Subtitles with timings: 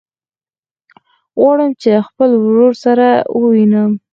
[1.39, 3.07] غواړم چې له خپل ورور سره
[3.39, 3.91] ووينم.